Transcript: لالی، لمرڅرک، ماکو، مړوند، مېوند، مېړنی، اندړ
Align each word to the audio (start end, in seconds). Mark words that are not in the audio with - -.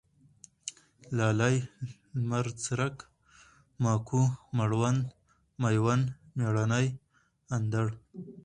لالی، 1.15 1.55
لمرڅرک، 2.19 2.95
ماکو، 3.83 4.21
مړوند، 4.57 5.01
مېوند، 5.61 6.05
مېړنی، 6.37 6.87
اندړ 7.55 7.87